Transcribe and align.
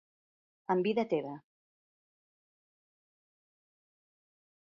En 0.75 0.79
vida 0.87 1.03
teva. 1.11 1.33